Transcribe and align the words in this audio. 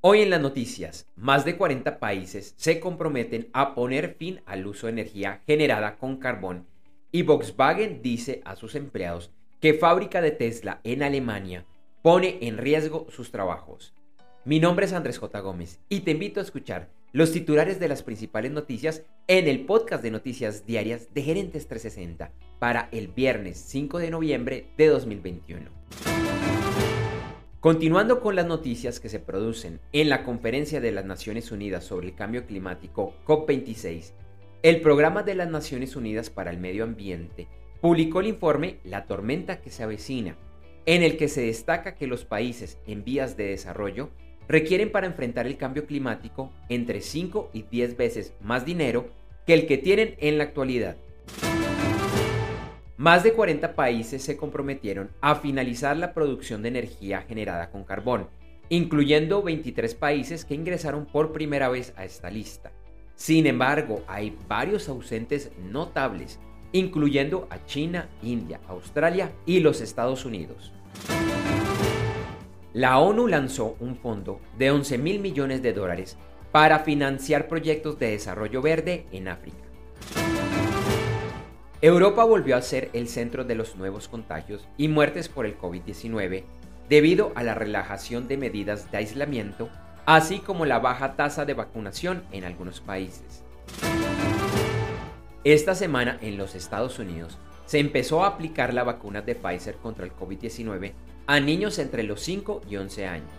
Hoy 0.00 0.20
en 0.20 0.30
las 0.30 0.40
noticias, 0.40 1.08
más 1.16 1.44
de 1.44 1.56
40 1.56 1.98
países 1.98 2.54
se 2.56 2.78
comprometen 2.78 3.48
a 3.52 3.74
poner 3.74 4.14
fin 4.14 4.40
al 4.46 4.64
uso 4.64 4.86
de 4.86 4.92
energía 4.92 5.42
generada 5.44 5.96
con 5.96 6.18
carbón 6.18 6.68
y 7.10 7.22
Volkswagen 7.22 8.00
dice 8.00 8.40
a 8.44 8.54
sus 8.54 8.76
empleados 8.76 9.32
que 9.60 9.74
fábrica 9.74 10.20
de 10.20 10.30
Tesla 10.30 10.80
en 10.84 11.02
Alemania 11.02 11.66
pone 12.00 12.38
en 12.42 12.58
riesgo 12.58 13.08
sus 13.10 13.32
trabajos. 13.32 13.92
Mi 14.44 14.60
nombre 14.60 14.86
es 14.86 14.92
Andrés 14.92 15.18
J. 15.18 15.40
Gómez 15.40 15.80
y 15.88 16.00
te 16.00 16.12
invito 16.12 16.38
a 16.38 16.44
escuchar 16.44 16.90
los 17.10 17.32
titulares 17.32 17.80
de 17.80 17.88
las 17.88 18.04
principales 18.04 18.52
noticias 18.52 19.02
en 19.26 19.48
el 19.48 19.66
podcast 19.66 20.04
de 20.04 20.12
noticias 20.12 20.64
diarias 20.64 21.12
de 21.12 21.22
Gerentes 21.22 21.66
360 21.66 22.30
para 22.60 22.88
el 22.92 23.08
viernes 23.08 23.58
5 23.66 23.98
de 23.98 24.10
noviembre 24.12 24.66
de 24.76 24.86
2021. 24.86 26.27
Continuando 27.60 28.20
con 28.20 28.36
las 28.36 28.46
noticias 28.46 29.00
que 29.00 29.08
se 29.08 29.18
producen 29.18 29.80
en 29.92 30.08
la 30.08 30.22
Conferencia 30.22 30.80
de 30.80 30.92
las 30.92 31.04
Naciones 31.04 31.50
Unidas 31.50 31.82
sobre 31.82 32.06
el 32.06 32.14
Cambio 32.14 32.46
Climático 32.46 33.14
COP26, 33.26 34.12
el 34.62 34.80
Programa 34.80 35.24
de 35.24 35.34
las 35.34 35.50
Naciones 35.50 35.96
Unidas 35.96 36.30
para 36.30 36.52
el 36.52 36.58
Medio 36.58 36.84
Ambiente 36.84 37.48
publicó 37.80 38.20
el 38.20 38.28
informe 38.28 38.78
La 38.84 39.06
tormenta 39.06 39.60
que 39.60 39.70
se 39.70 39.82
avecina, 39.82 40.36
en 40.86 41.02
el 41.02 41.16
que 41.16 41.26
se 41.26 41.40
destaca 41.40 41.96
que 41.96 42.06
los 42.06 42.24
países 42.24 42.78
en 42.86 43.02
vías 43.02 43.36
de 43.36 43.48
desarrollo 43.48 44.10
requieren 44.46 44.92
para 44.92 45.08
enfrentar 45.08 45.48
el 45.48 45.56
cambio 45.56 45.84
climático 45.84 46.52
entre 46.68 47.00
5 47.00 47.50
y 47.52 47.62
10 47.62 47.96
veces 47.96 48.34
más 48.40 48.64
dinero 48.64 49.08
que 49.48 49.54
el 49.54 49.66
que 49.66 49.78
tienen 49.78 50.14
en 50.18 50.38
la 50.38 50.44
actualidad. 50.44 50.96
Más 52.98 53.22
de 53.22 53.32
40 53.32 53.76
países 53.76 54.24
se 54.24 54.36
comprometieron 54.36 55.12
a 55.20 55.36
finalizar 55.36 55.96
la 55.96 56.12
producción 56.12 56.62
de 56.62 56.70
energía 56.70 57.22
generada 57.22 57.70
con 57.70 57.84
carbón, 57.84 58.28
incluyendo 58.70 59.40
23 59.40 59.94
países 59.94 60.44
que 60.44 60.56
ingresaron 60.56 61.06
por 61.06 61.30
primera 61.30 61.68
vez 61.68 61.94
a 61.96 62.04
esta 62.04 62.28
lista. 62.28 62.72
Sin 63.14 63.46
embargo, 63.46 64.02
hay 64.08 64.36
varios 64.48 64.88
ausentes 64.88 65.52
notables, 65.62 66.40
incluyendo 66.72 67.46
a 67.50 67.64
China, 67.66 68.08
India, 68.20 68.60
Australia 68.66 69.30
y 69.46 69.60
los 69.60 69.80
Estados 69.80 70.24
Unidos. 70.24 70.72
La 72.72 72.98
ONU 72.98 73.28
lanzó 73.28 73.76
un 73.78 73.94
fondo 73.94 74.40
de 74.58 74.72
11 74.72 74.98
mil 74.98 75.20
millones 75.20 75.62
de 75.62 75.72
dólares 75.72 76.16
para 76.50 76.80
financiar 76.80 77.46
proyectos 77.46 77.96
de 78.00 78.10
desarrollo 78.10 78.60
verde 78.60 79.06
en 79.12 79.28
África. 79.28 79.67
Europa 81.80 82.24
volvió 82.24 82.56
a 82.56 82.62
ser 82.62 82.90
el 82.92 83.06
centro 83.06 83.44
de 83.44 83.54
los 83.54 83.76
nuevos 83.76 84.08
contagios 84.08 84.66
y 84.76 84.88
muertes 84.88 85.28
por 85.28 85.46
el 85.46 85.56
COVID-19 85.56 86.42
debido 86.88 87.30
a 87.36 87.44
la 87.44 87.54
relajación 87.54 88.26
de 88.26 88.36
medidas 88.36 88.90
de 88.90 88.98
aislamiento, 88.98 89.68
así 90.04 90.40
como 90.40 90.66
la 90.66 90.80
baja 90.80 91.14
tasa 91.14 91.44
de 91.44 91.54
vacunación 91.54 92.24
en 92.32 92.42
algunos 92.42 92.80
países. 92.80 93.44
Esta 95.44 95.76
semana 95.76 96.18
en 96.20 96.36
los 96.36 96.56
Estados 96.56 96.98
Unidos 96.98 97.38
se 97.66 97.78
empezó 97.78 98.24
a 98.24 98.28
aplicar 98.28 98.74
la 98.74 98.82
vacuna 98.82 99.22
de 99.22 99.36
Pfizer 99.36 99.76
contra 99.76 100.04
el 100.04 100.12
COVID-19 100.12 100.94
a 101.28 101.38
niños 101.38 101.78
entre 101.78 102.02
los 102.02 102.20
5 102.22 102.62
y 102.68 102.76
11 102.76 103.06
años. 103.06 103.30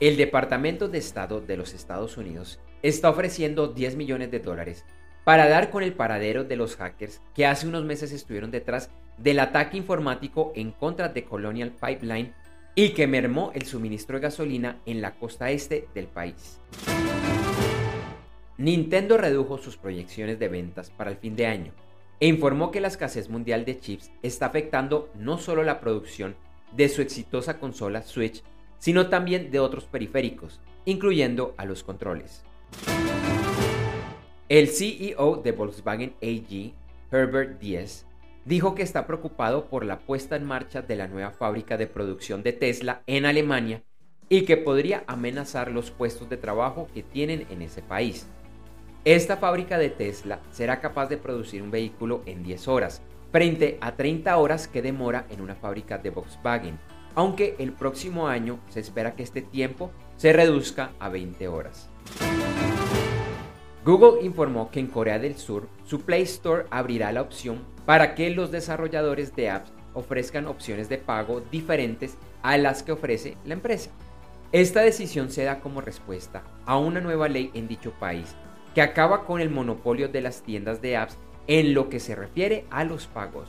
El 0.00 0.16
Departamento 0.16 0.88
de 0.88 0.98
Estado 0.98 1.40
de 1.40 1.56
los 1.56 1.72
Estados 1.72 2.16
Unidos 2.16 2.58
está 2.82 3.10
ofreciendo 3.10 3.68
10 3.68 3.94
millones 3.94 4.32
de 4.32 4.40
dólares 4.40 4.84
para 5.26 5.48
dar 5.48 5.70
con 5.70 5.82
el 5.82 5.92
paradero 5.92 6.44
de 6.44 6.54
los 6.54 6.76
hackers 6.76 7.20
que 7.34 7.46
hace 7.46 7.66
unos 7.66 7.84
meses 7.84 8.12
estuvieron 8.12 8.52
detrás 8.52 8.90
del 9.18 9.40
ataque 9.40 9.76
informático 9.76 10.52
en 10.54 10.70
contra 10.70 11.08
de 11.08 11.24
Colonial 11.24 11.72
Pipeline 11.72 12.32
y 12.76 12.90
que 12.90 13.08
mermó 13.08 13.50
el 13.52 13.64
suministro 13.64 14.18
de 14.18 14.22
gasolina 14.22 14.78
en 14.86 15.02
la 15.02 15.16
costa 15.16 15.50
este 15.50 15.88
del 15.96 16.06
país. 16.06 16.60
Nintendo 18.56 19.16
redujo 19.16 19.58
sus 19.58 19.76
proyecciones 19.76 20.38
de 20.38 20.46
ventas 20.46 20.90
para 20.90 21.10
el 21.10 21.16
fin 21.16 21.34
de 21.34 21.48
año 21.48 21.72
e 22.20 22.28
informó 22.28 22.70
que 22.70 22.80
la 22.80 22.86
escasez 22.86 23.28
mundial 23.28 23.64
de 23.64 23.80
chips 23.80 24.12
está 24.22 24.46
afectando 24.46 25.10
no 25.16 25.38
solo 25.38 25.64
la 25.64 25.80
producción 25.80 26.36
de 26.70 26.88
su 26.88 27.02
exitosa 27.02 27.58
consola 27.58 28.02
Switch, 28.02 28.44
sino 28.78 29.08
también 29.08 29.50
de 29.50 29.58
otros 29.58 29.86
periféricos, 29.86 30.60
incluyendo 30.84 31.52
a 31.56 31.64
los 31.64 31.82
controles. 31.82 32.44
El 34.48 34.68
CEO 34.68 35.40
de 35.42 35.50
Volkswagen 35.50 36.14
AG, 36.22 36.72
Herbert 37.10 37.58
Diess, 37.58 38.06
dijo 38.44 38.76
que 38.76 38.84
está 38.84 39.04
preocupado 39.04 39.64
por 39.66 39.84
la 39.84 39.98
puesta 39.98 40.36
en 40.36 40.44
marcha 40.44 40.82
de 40.82 40.94
la 40.94 41.08
nueva 41.08 41.32
fábrica 41.32 41.76
de 41.76 41.88
producción 41.88 42.44
de 42.44 42.52
Tesla 42.52 43.02
en 43.08 43.26
Alemania 43.26 43.82
y 44.28 44.42
que 44.42 44.56
podría 44.56 45.02
amenazar 45.08 45.72
los 45.72 45.90
puestos 45.90 46.28
de 46.28 46.36
trabajo 46.36 46.86
que 46.94 47.02
tienen 47.02 47.44
en 47.50 47.60
ese 47.60 47.82
país. 47.82 48.28
Esta 49.04 49.36
fábrica 49.36 49.78
de 49.78 49.90
Tesla 49.90 50.38
será 50.52 50.78
capaz 50.78 51.08
de 51.08 51.16
producir 51.16 51.60
un 51.60 51.72
vehículo 51.72 52.22
en 52.24 52.44
10 52.44 52.68
horas, 52.68 53.02
frente 53.32 53.78
a 53.80 53.96
30 53.96 54.36
horas 54.36 54.68
que 54.68 54.80
demora 54.80 55.26
en 55.28 55.40
una 55.40 55.56
fábrica 55.56 55.98
de 55.98 56.10
Volkswagen, 56.10 56.78
aunque 57.16 57.56
el 57.58 57.72
próximo 57.72 58.28
año 58.28 58.60
se 58.68 58.78
espera 58.78 59.16
que 59.16 59.24
este 59.24 59.42
tiempo 59.42 59.90
se 60.16 60.32
reduzca 60.32 60.92
a 61.00 61.08
20 61.08 61.48
horas. 61.48 61.90
Google 63.86 64.20
informó 64.24 64.68
que 64.72 64.80
en 64.80 64.88
Corea 64.88 65.20
del 65.20 65.36
Sur 65.36 65.68
su 65.84 66.00
Play 66.00 66.22
Store 66.22 66.64
abrirá 66.70 67.12
la 67.12 67.22
opción 67.22 67.62
para 67.84 68.16
que 68.16 68.30
los 68.30 68.50
desarrolladores 68.50 69.36
de 69.36 69.48
apps 69.48 69.72
ofrezcan 69.94 70.48
opciones 70.48 70.88
de 70.88 70.98
pago 70.98 71.40
diferentes 71.52 72.18
a 72.42 72.56
las 72.56 72.82
que 72.82 72.90
ofrece 72.90 73.36
la 73.44 73.54
empresa. 73.54 73.92
Esta 74.50 74.80
decisión 74.80 75.30
se 75.30 75.44
da 75.44 75.60
como 75.60 75.82
respuesta 75.82 76.42
a 76.64 76.76
una 76.78 77.00
nueva 77.00 77.28
ley 77.28 77.52
en 77.54 77.68
dicho 77.68 77.92
país 77.92 78.34
que 78.74 78.82
acaba 78.82 79.24
con 79.24 79.40
el 79.40 79.50
monopolio 79.50 80.08
de 80.08 80.20
las 80.20 80.42
tiendas 80.42 80.82
de 80.82 80.96
apps 80.96 81.16
en 81.46 81.72
lo 81.72 81.88
que 81.88 82.00
se 82.00 82.16
refiere 82.16 82.64
a 82.70 82.82
los 82.82 83.06
pagos. 83.06 83.48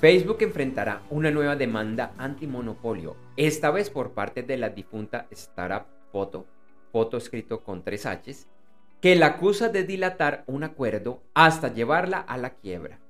Facebook 0.00 0.38
enfrentará 0.40 1.02
una 1.10 1.30
nueva 1.30 1.56
demanda 1.56 2.14
antimonopolio, 2.16 3.16
esta 3.36 3.70
vez 3.70 3.90
por 3.90 4.12
parte 4.12 4.42
de 4.42 4.56
la 4.56 4.70
difunta 4.70 5.26
startup 5.30 5.88
Photo 6.10 6.53
foto 6.94 7.16
escrito 7.16 7.64
con 7.64 7.82
tres 7.82 8.06
H's, 8.06 8.46
que 9.00 9.16
la 9.16 9.26
acusa 9.26 9.68
de 9.68 9.82
dilatar 9.82 10.44
un 10.46 10.62
acuerdo 10.62 11.24
hasta 11.34 11.74
llevarla 11.74 12.18
a 12.18 12.38
la 12.38 12.50
quiebra. 12.50 13.00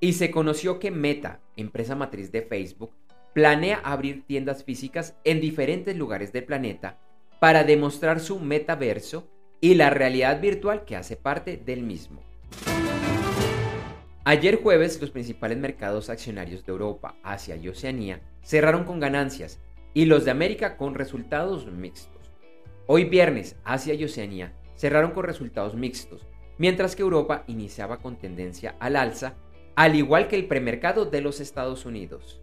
Y 0.00 0.14
se 0.14 0.32
conoció 0.32 0.80
que 0.80 0.90
Meta, 0.90 1.38
empresa 1.56 1.94
matriz 1.94 2.32
de 2.32 2.42
Facebook, 2.42 2.90
planea 3.34 3.80
abrir 3.84 4.26
tiendas 4.26 4.64
físicas 4.64 5.14
en 5.22 5.40
diferentes 5.40 5.96
lugares 5.96 6.32
del 6.32 6.42
planeta 6.42 6.98
para 7.38 7.62
demostrar 7.62 8.18
su 8.18 8.40
metaverso 8.40 9.28
y 9.60 9.74
la 9.74 9.88
realidad 9.88 10.40
virtual 10.40 10.84
que 10.84 10.96
hace 10.96 11.16
parte 11.16 11.56
del 11.56 11.84
mismo. 11.84 12.20
Ayer 14.24 14.60
jueves 14.60 15.00
los 15.00 15.12
principales 15.12 15.58
mercados 15.58 16.10
accionarios 16.10 16.66
de 16.66 16.72
Europa, 16.72 17.14
Asia 17.22 17.54
y 17.54 17.68
Oceanía 17.68 18.20
cerraron 18.42 18.82
con 18.82 18.98
ganancias 18.98 19.60
y 19.94 20.06
los 20.06 20.24
de 20.24 20.30
América 20.30 20.76
con 20.76 20.94
resultados 20.94 21.66
mixtos. 21.66 22.30
Hoy 22.86 23.04
viernes, 23.04 23.56
Asia 23.64 23.94
y 23.94 24.04
Oceanía 24.04 24.52
cerraron 24.76 25.12
con 25.12 25.24
resultados 25.24 25.74
mixtos, 25.74 26.26
mientras 26.58 26.96
que 26.96 27.02
Europa 27.02 27.44
iniciaba 27.46 27.98
con 27.98 28.16
tendencia 28.16 28.76
al 28.80 28.96
alza, 28.96 29.34
al 29.76 29.94
igual 29.94 30.28
que 30.28 30.36
el 30.36 30.46
premercado 30.46 31.04
de 31.04 31.20
los 31.20 31.40
Estados 31.40 31.86
Unidos. 31.86 32.40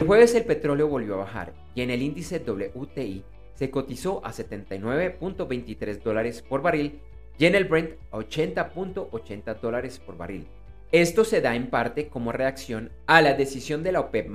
El 0.00 0.06
jueves 0.06 0.34
el 0.34 0.44
petróleo 0.44 0.88
volvió 0.88 1.14
a 1.14 1.18
bajar 1.18 1.54
y 1.74 1.82
en 1.82 1.90
el 1.90 2.02
índice 2.02 2.38
WTI 2.38 3.24
se 3.54 3.70
cotizó 3.70 4.24
a 4.24 4.32
79.23 4.32 6.02
dólares 6.02 6.42
por 6.42 6.60
barril 6.60 7.00
y 7.38 7.46
en 7.46 7.54
el 7.54 7.64
Brent 7.64 7.92
a 8.10 8.18
80.80 8.18 9.60
dólares 9.60 9.98
por 9.98 10.16
barril. 10.16 10.46
Esto 10.92 11.24
se 11.24 11.40
da 11.40 11.56
en 11.56 11.68
parte 11.68 12.08
como 12.08 12.32
reacción 12.32 12.92
a 13.06 13.22
la 13.22 13.34
decisión 13.34 13.82
de 13.82 13.92
la 13.92 14.00
OPEP 14.00 14.28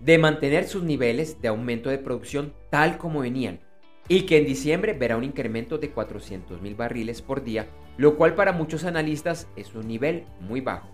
de 0.00 0.18
mantener 0.18 0.66
sus 0.66 0.82
niveles 0.82 1.40
de 1.40 1.48
aumento 1.48 1.90
de 1.90 1.98
producción 1.98 2.54
tal 2.70 2.98
como 2.98 3.20
venían 3.20 3.60
y 4.08 4.22
que 4.22 4.38
en 4.38 4.46
diciembre 4.46 4.94
verá 4.94 5.16
un 5.16 5.24
incremento 5.24 5.78
de 5.78 5.90
400 5.90 6.60
mil 6.60 6.74
barriles 6.74 7.22
por 7.22 7.44
día, 7.44 7.68
lo 7.96 8.16
cual 8.16 8.34
para 8.34 8.52
muchos 8.52 8.84
analistas 8.84 9.46
es 9.54 9.74
un 9.74 9.86
nivel 9.86 10.24
muy 10.40 10.60
bajo. 10.60 10.88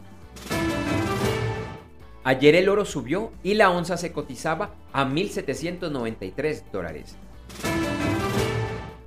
Ayer 2.25 2.57
el 2.57 2.69
oro 2.69 2.85
subió 2.85 3.33
y 3.45 3.55
la 3.55 3.71
onza 3.71 3.97
se 3.97 4.13
cotizaba 4.13 4.75
a 4.93 5.07
1.793 5.07 6.65
dólares. 6.73 7.17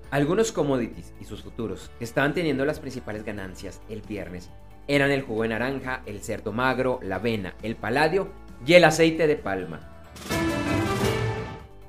Algunos 0.09 0.51
commodities 0.51 1.13
y 1.21 1.25
sus 1.25 1.43
futuros 1.43 1.91
que 1.99 2.05
estaban 2.05 2.33
teniendo 2.33 2.65
las 2.65 2.79
principales 2.79 3.23
ganancias 3.23 3.81
el 3.89 4.01
viernes 4.01 4.49
eran 4.87 5.11
el 5.11 5.21
jugo 5.21 5.43
de 5.43 5.49
naranja, 5.49 6.01
el 6.07 6.21
cerdo 6.21 6.51
magro, 6.51 6.99
la 7.03 7.17
avena, 7.17 7.53
el 7.61 7.75
paladio 7.75 8.29
y 8.65 8.73
el 8.73 8.83
aceite 8.83 9.27
de 9.27 9.35
palma. 9.35 9.89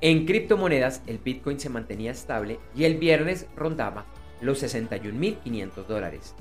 En 0.01 0.25
criptomonedas, 0.25 1.03
el 1.05 1.19
Bitcoin 1.19 1.59
se 1.59 1.69
mantenía 1.69 2.11
estable 2.11 2.59
y 2.75 2.85
el 2.85 2.97
viernes 2.97 3.47
rondaba 3.55 4.05
los 4.41 4.63
61.500 4.63 5.85
dólares. 5.85 6.35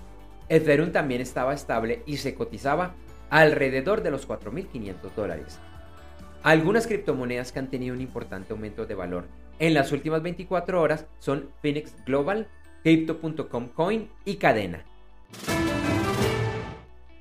Ethereum 0.49 0.93
también 0.93 1.21
estaba 1.21 1.55
estable 1.55 2.03
y 2.07 2.17
se 2.17 2.35
cotizaba 2.35 2.95
alrededor 3.29 4.03
de 4.03 4.11
los 4.11 4.27
4.500 4.27 5.15
dólares. 5.15 5.59
Algunas 6.43 6.87
criptomonedas 6.87 7.53
que 7.53 7.59
han 7.59 7.71
tenido 7.71 7.95
un 7.95 8.01
importante 8.01 8.53
aumento 8.53 8.87
de 8.87 8.95
valor 8.95 9.27
en 9.61 9.75
las 9.75 9.93
últimas 9.93 10.23
24 10.23 10.81
horas 10.81 11.07
son 11.19 11.51
Phoenix 11.61 11.95
Global, 12.07 12.49
Crypto.com 12.83 13.69
Coin 13.69 14.09
y 14.25 14.37
Cadena. 14.37 14.85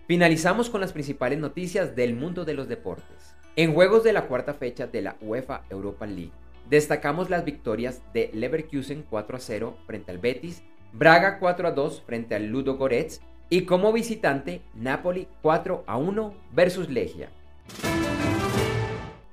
Finalizamos 0.09 0.71
con 0.71 0.81
las 0.81 0.91
principales 0.91 1.37
noticias 1.37 1.95
del 1.95 2.15
mundo 2.15 2.43
de 2.43 2.55
los 2.55 2.67
deportes. 2.67 3.35
En 3.55 3.75
juegos 3.75 4.03
de 4.03 4.11
la 4.11 4.25
cuarta 4.25 4.55
fecha 4.55 4.87
de 4.87 5.03
la 5.03 5.15
UEFA 5.21 5.65
Europa 5.69 6.07
League, 6.07 6.31
destacamos 6.67 7.29
las 7.29 7.45
victorias 7.45 8.01
de 8.11 8.31
Leverkusen 8.33 9.05
4 9.07 9.37
a 9.37 9.39
0 9.39 9.77
frente 9.85 10.09
al 10.09 10.17
Betis, 10.17 10.63
Braga 10.93 11.37
4 11.37 11.67
a 11.67 11.71
2 11.73 12.01
frente 12.07 12.33
al 12.33 12.47
Ludo 12.47 12.75
Goretz 12.75 13.21
y 13.51 13.65
como 13.65 13.93
visitante 13.93 14.63
Napoli 14.73 15.27
4 15.43 15.83
a 15.85 15.97
1 15.97 16.33
versus 16.53 16.89
Legia 16.89 17.29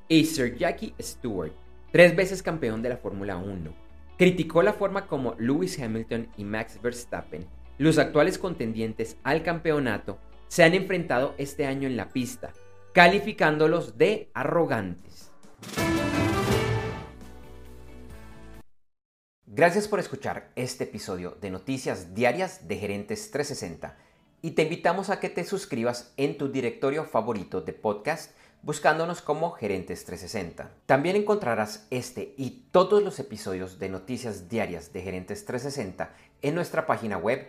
y 0.08 0.26
Sir 0.26 0.58
Jackie 0.58 0.92
Stewart, 1.00 1.52
tres 1.90 2.14
veces 2.14 2.42
campeón 2.42 2.82
de 2.82 2.90
la 2.90 2.98
Fórmula 2.98 3.38
1, 3.38 3.72
criticó 4.18 4.62
la 4.62 4.74
forma 4.74 5.06
como 5.06 5.36
Lewis 5.38 5.80
Hamilton 5.80 6.28
y 6.36 6.44
Max 6.44 6.78
Verstappen, 6.82 7.46
los 7.78 7.96
actuales 7.96 8.36
contendientes 8.36 9.16
al 9.22 9.42
campeonato, 9.42 10.18
se 10.48 10.64
han 10.64 10.74
enfrentado 10.74 11.34
este 11.38 11.66
año 11.66 11.86
en 11.86 11.96
la 11.96 12.10
pista, 12.10 12.52
calificándolos 12.92 13.98
de 13.98 14.30
arrogantes. 14.34 15.30
Gracias 19.46 19.88
por 19.88 20.00
escuchar 20.00 20.50
este 20.54 20.84
episodio 20.84 21.36
de 21.40 21.50
Noticias 21.50 22.14
Diarias 22.14 22.68
de 22.68 22.76
Gerentes 22.76 23.30
360 23.30 23.96
y 24.42 24.50
te 24.50 24.62
invitamos 24.64 25.08
a 25.08 25.18
que 25.18 25.30
te 25.30 25.44
suscribas 25.44 26.12
en 26.16 26.36
tu 26.36 26.48
directorio 26.48 27.04
favorito 27.04 27.62
de 27.62 27.72
podcast 27.72 28.32
buscándonos 28.62 29.22
como 29.22 29.52
Gerentes 29.52 30.04
360. 30.04 30.70
También 30.86 31.16
encontrarás 31.16 31.86
este 31.90 32.34
y 32.36 32.66
todos 32.70 33.02
los 33.02 33.18
episodios 33.18 33.78
de 33.78 33.88
noticias 33.88 34.48
diarias 34.48 34.92
de 34.92 35.02
Gerentes 35.02 35.44
360 35.46 36.10
en 36.42 36.54
nuestra 36.54 36.86
página 36.86 37.16
web 37.16 37.48